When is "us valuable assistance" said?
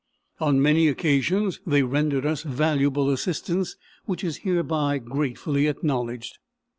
2.25-3.75